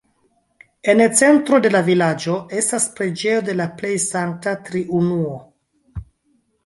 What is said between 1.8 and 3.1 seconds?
vilaĝo estas